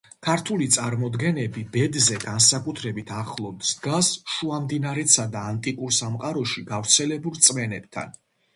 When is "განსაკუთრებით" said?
2.23-3.13